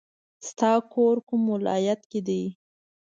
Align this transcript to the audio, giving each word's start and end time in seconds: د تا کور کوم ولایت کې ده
د 0.43 0.45
تا 0.59 0.73
کور 0.93 1.15
کوم 1.27 1.41
ولایت 1.55 2.01
کې 2.11 2.19
ده 2.27 2.41